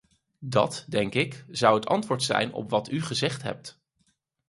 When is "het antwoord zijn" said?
1.75-2.53